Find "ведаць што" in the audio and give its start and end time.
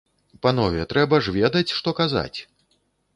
1.35-1.93